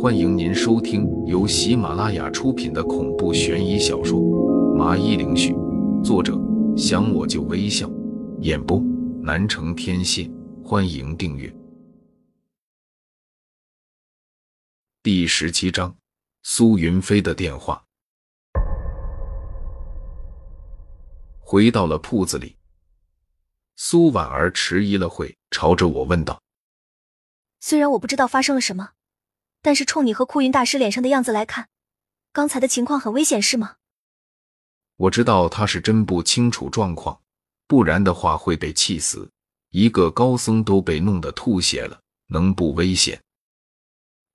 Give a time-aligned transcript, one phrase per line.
[0.00, 4.18] 欢迎您收听由喜马拉雅出品的恐怖悬疑小说
[4.74, 5.52] 《麻衣灵絮》，
[6.02, 6.36] 作者
[6.76, 7.88] 想我就微笑，
[8.40, 8.80] 演播
[9.22, 10.28] 南城天蝎。
[10.64, 11.54] 欢迎订阅。
[15.04, 15.94] 第十七章，
[16.42, 17.84] 苏云飞的电话。
[21.38, 22.56] 回到了铺子里，
[23.76, 26.40] 苏婉儿迟疑了会，朝着我问道
[27.60, 28.90] ：“虽然我不知道发生了什么，
[29.62, 31.70] 但是冲你和库云大师脸上的样子来看，
[32.32, 33.76] 刚才的情况很危险，是吗？”
[34.96, 37.22] 我知道他是真不清楚状况，
[37.66, 39.30] 不然的话会被气死。
[39.70, 43.22] 一个高僧都被弄得吐血了，能不危险？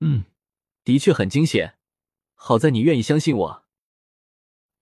[0.00, 0.24] 嗯，
[0.82, 1.76] 的确很惊险。
[2.34, 3.64] 好在你愿意相信我。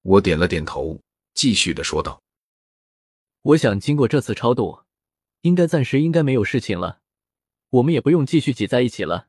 [0.03, 1.01] 我点了点头。
[1.35, 2.21] 继续的说道
[3.43, 4.83] ：“我想经过这次超度，
[5.43, 7.01] 应该暂时应该没有事情了，
[7.71, 9.29] 我们也不用继续挤在一起了。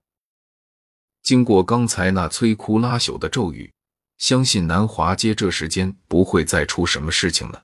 [1.21, 3.71] 经过刚才那摧枯拉朽的咒语，
[4.17, 7.63] 相信南华街这时间不会再出什么事情了。”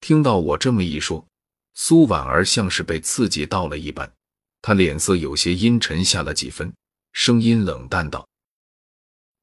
[0.00, 1.26] 听到我这么一说，
[1.74, 4.12] 苏婉儿像是被刺激到了一般，
[4.62, 6.72] 她脸色有些阴沉下了几分，
[7.12, 8.28] 声音冷淡道：“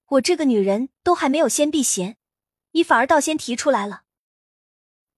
[0.08, 2.18] 我这个女人都还没有先避嫌。”
[2.76, 4.02] 你反而倒先提出来了。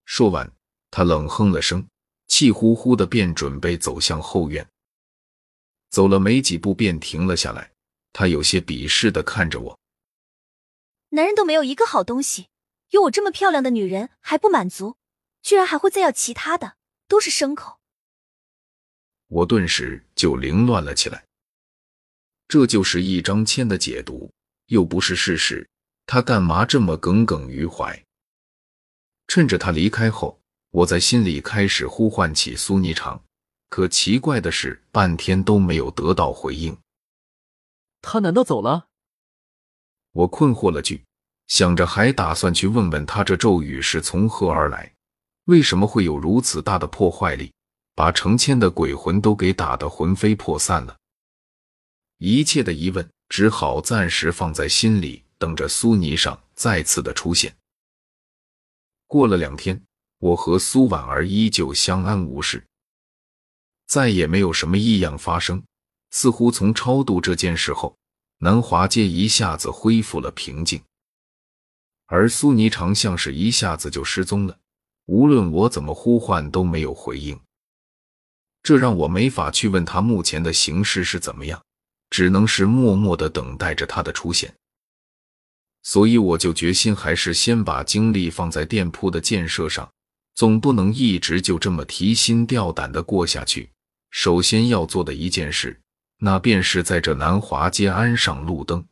[0.03, 0.51] 说完，
[0.91, 1.87] 她冷哼了声，
[2.27, 4.67] 气呼呼的便准备走向后院。
[5.89, 7.71] 走了没几步，便停了下来。
[8.17, 9.79] 他有些鄙视的看着我
[11.11, 12.47] ：“男人都没有一个好东西，
[12.91, 14.95] 有我这么漂亮的女人还不满足，
[15.41, 16.77] 居然还会再要其他的，
[17.09, 17.81] 都是牲口。”
[19.27, 21.25] 我顿时就凌乱了起来。
[22.47, 24.31] 这就是一张签的解读，
[24.67, 25.67] 又不是事实。
[26.05, 28.01] 他干嘛这么耿耿于怀？
[29.27, 33.19] 趁着他离开后，我在心里开始呼唤起苏霓裳，
[33.67, 36.77] 可奇怪的是，半天都没有得到回应。
[38.07, 38.87] 他难道走了？
[40.11, 41.03] 我困惑了句，
[41.47, 44.93] 想着还打算去问问他，这咒语是从何而来，
[45.45, 47.51] 为什么会有如此大的破坏力，
[47.95, 50.95] 把成千的鬼魂都给打得魂飞魄散了。
[52.19, 55.23] 一切的疑问只好暂时放在心里。
[55.37, 57.53] 等着苏霓裳再次的出现。
[59.05, 59.79] 过了两天，
[60.19, 62.65] 我和苏婉儿依旧相安无事，
[63.85, 65.61] 再也没有什么异样发生。
[66.17, 67.93] 似乎从超度这件事后，
[68.37, 70.81] 南华街一下子恢复了平静，
[72.05, 74.57] 而苏霓裳像是一下子就失踪了，
[75.07, 77.37] 无论我怎么呼唤都没有回应，
[78.63, 81.61] 这让我没法去问他目前的形势是怎么样，
[82.09, 84.55] 只能是默默的等待着他的出现。
[85.83, 89.91] 所以我就决心，还是先把精力放在店铺的建设上，
[90.33, 93.69] 总不能一直就这么提心吊胆的过下去。
[94.11, 95.77] 首先要做的一件事，
[96.17, 98.85] 那便是在这南华街安上路灯，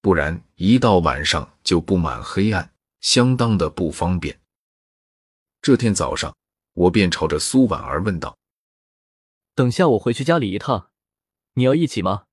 [0.00, 4.40] 不然一到晚上就布满黑暗，相当的不方便。
[5.62, 6.36] 这天早上，
[6.72, 8.36] 我便朝着苏婉儿问道
[9.54, 10.90] ：“等下我回去家里一趟，
[11.54, 12.24] 你要一起吗？”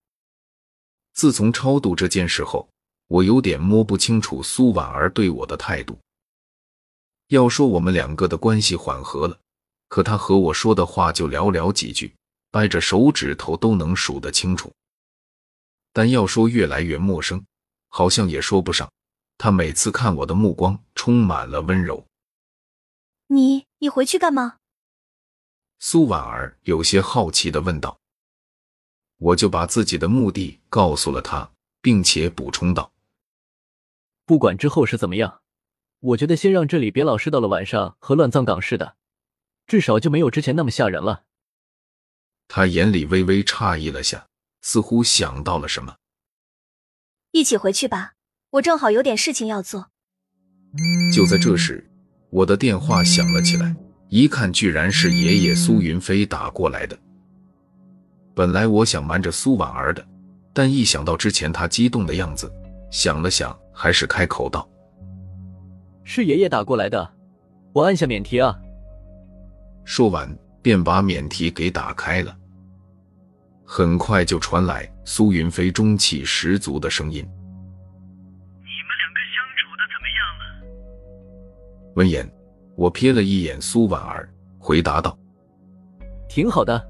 [1.13, 2.67] 自从超度这件事后。
[3.11, 5.99] 我有点摸不清楚苏婉儿对我的态度。
[7.27, 9.37] 要说我们两个的关系缓和了，
[9.89, 12.15] 可她和我说的话就寥寥几句，
[12.51, 14.71] 掰着手指头都能数得清楚。
[15.91, 17.43] 但要说越来越陌生，
[17.87, 18.91] 好像也说不上。
[19.37, 22.05] 他每次看我的目光充满了温柔。
[23.27, 24.57] 你你回去干嘛？
[25.79, 27.97] 苏婉儿有些好奇的问道。
[29.17, 31.51] 我就把自己的目的告诉了他，
[31.81, 32.91] 并且补充道。
[34.25, 35.41] 不管之后是怎么样，
[35.99, 38.95] 我觉得先让这里别老是到了晚上和乱葬岗似的，
[39.65, 41.25] 至少就没有之前那么吓人了。
[42.53, 44.25] 他眼里微微诧异了下，
[44.61, 45.95] 似乎想到了什么。
[47.31, 48.11] 一起回去吧，
[48.49, 49.87] 我正好有点事情要做。
[51.15, 51.89] 就在这时，
[52.29, 53.73] 我的电话响了起来，
[54.09, 56.99] 一看居然是爷爷苏云飞打过来的。
[58.35, 60.05] 本来我想瞒着苏婉儿的，
[60.51, 62.51] 但一想到之前他激动的样子，
[62.91, 63.57] 想了想。
[63.73, 64.69] 还是开口道
[66.03, 67.13] ：“是爷爷打过来的，
[67.71, 68.59] 我按下免提啊。”
[69.85, 72.37] 说完便把免提给打开了。
[73.73, 80.43] 很快就传来苏云飞中气十足的声音：“你们两个相处的怎么样了？”
[81.95, 82.29] 闻言，
[82.75, 84.29] 我瞥了一眼苏婉儿，
[84.59, 85.17] 回答道
[86.27, 86.85] ：“挺好的。”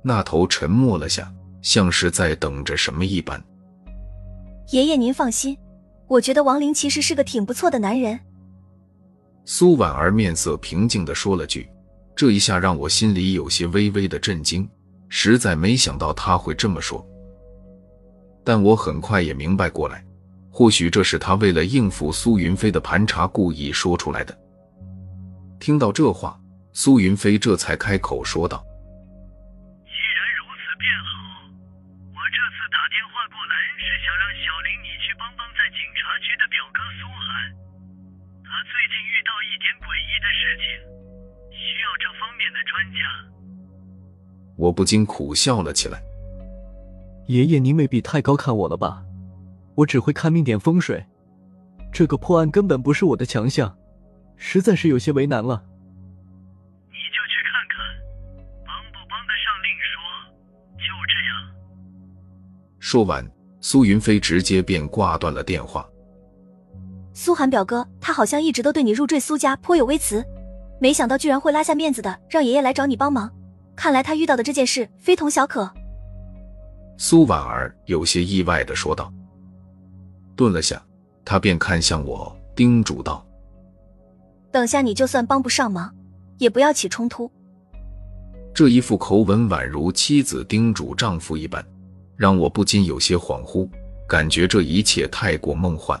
[0.00, 1.28] 那头沉默了下，
[1.60, 3.42] 像是在等着什么一般。
[4.70, 5.58] 爷爷，您放心，
[6.06, 8.16] 我觉得王林其实是个挺不错的男人。
[9.44, 11.68] 苏婉儿面色平静的说了句，
[12.14, 14.70] 这一下让我心里有些微微的震惊。
[15.08, 17.06] 实在没想到他会这么说。
[18.44, 20.04] 但我很快也明白过来，
[20.50, 24.38] 或许这是他为了应付苏云飞的盘查故意说出来的。
[25.60, 26.38] 听到这话，
[26.72, 28.64] 苏云飞这才开口说道。
[44.58, 46.02] 我不禁苦笑了起来。
[47.28, 49.04] 爷爷，您未必太高看我了吧？
[49.76, 51.06] 我只会看命点风水，
[51.92, 53.72] 这个破案根本不是我的强项，
[54.36, 55.62] 实在是有些为难了。
[56.90, 57.78] 你就去看看，
[58.66, 59.94] 帮不帮得上另说。
[60.74, 61.54] 就这样。
[62.80, 63.24] 说完，
[63.60, 65.88] 苏云飞直接便挂断了电话。
[67.12, 70.24] 苏寒表哥，他好像一直都对你入赘苏家颇有微词，
[70.80, 73.32] 没想到居然会拉下面子的让爷爷来找你帮忙。
[73.78, 75.72] 看来他遇到的这件事非同小可。
[76.96, 79.10] 苏婉儿有些意外的说道。
[80.34, 80.82] 顿了下，
[81.24, 83.24] 他便看向我，叮嘱道
[84.50, 85.94] ：“等下你就算帮不上忙，
[86.38, 87.30] 也不要起冲突。”
[88.52, 91.64] 这一副口吻宛如妻子叮嘱丈夫一般，
[92.16, 93.68] 让我不禁有些恍惚，
[94.08, 96.00] 感觉这一切太过梦幻。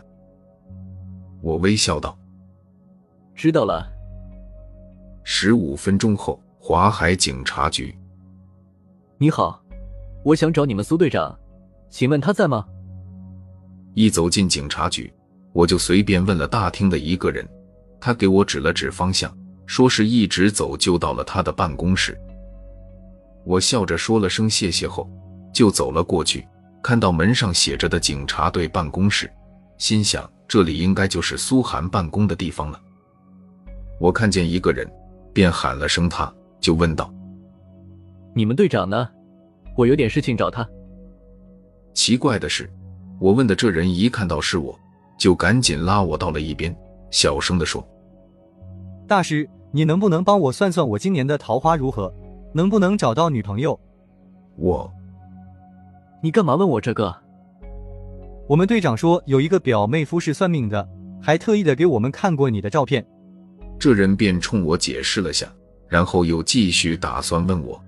[1.40, 2.18] 我微笑道
[3.36, 3.88] ：“知道了。”
[5.22, 6.42] 十五分钟后。
[6.60, 7.96] 华海警察局，
[9.16, 9.62] 你好，
[10.24, 11.34] 我想找你们苏队长，
[11.88, 12.66] 请问他在吗？
[13.94, 15.10] 一走进警察局，
[15.52, 17.48] 我就随便问了大厅的一个人，
[18.00, 19.34] 他给我指了指方向，
[19.66, 22.20] 说是一直走就到了他的办公室。
[23.46, 25.08] 我笑着说了声谢谢后，
[25.54, 26.46] 就走了过去，
[26.82, 29.30] 看到门上写着的警察队办公室，
[29.78, 32.78] 心想这里应该就是苏寒办公的地方了。
[34.00, 34.86] 我看见一个人，
[35.32, 36.30] 便喊了声他。
[36.68, 37.10] 就问道
[38.36, 39.08] ：“你们队长呢？
[39.74, 40.68] 我有点事情找他。”
[41.96, 42.70] 奇怪的是，
[43.18, 44.78] 我问的这人一看到是我，
[45.16, 46.76] 就赶紧拉我到了一边，
[47.10, 47.82] 小声的说
[49.08, 52.12] ：“大师，你能不能帮我算算我今年的桃花如何？
[52.52, 53.80] 能不能找到女朋友？”
[54.58, 54.92] 我，
[56.22, 57.16] 你干嘛问我这个？
[58.46, 60.86] 我们队长说有一个表妹夫是算命的，
[61.18, 63.02] 还特意的给我们看过你的照片。
[63.78, 65.50] 这人便冲我解释了下。
[65.88, 67.82] 然后又继续打算问我：“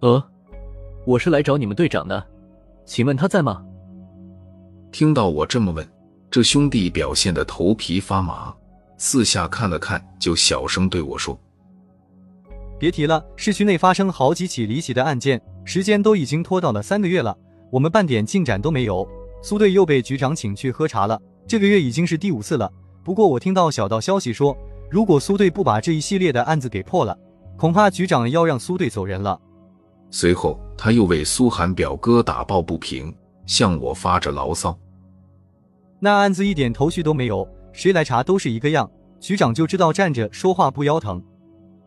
[0.00, 0.24] 呃，
[1.04, 2.26] 我是来找你们队长的，
[2.86, 3.62] 请问他在吗？”
[4.90, 5.86] 听到我这么问，
[6.30, 8.54] 这兄弟表现的头皮发麻，
[8.96, 11.38] 四下看了看，就小声对我说
[12.80, 17.36] ：“别提了，市区内发生好几起离奇的案件，时间都已经拖到了三个月了，
[17.70, 19.06] 我们半点进展都没有。
[19.42, 22.72] 苏队又被局长请去喝茶了，这个月已经是第五次了。
[23.04, 24.56] 不过我听到小道消息说。”
[24.90, 27.16] 如果苏队不把这一系列的案子给破了，
[27.56, 29.40] 恐怕局长要让苏队走人了。
[30.10, 33.14] 随后，他又为苏寒表哥打抱不平，
[33.46, 34.76] 向我发着牢骚。
[36.00, 38.90] 那案子一点头绪都没有，谁来查都是一个样，
[39.20, 41.22] 局长就知道站着说话不腰疼。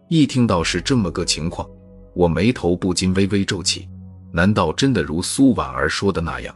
[0.08, 1.68] 一听到是这么个情况，
[2.14, 3.90] 我眉头不禁微微皱起。
[4.32, 6.56] 难道真的如苏婉儿说的那样？